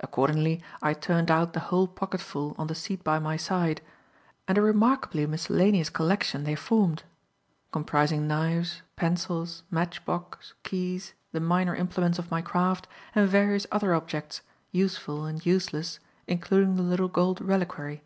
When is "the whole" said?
1.52-1.86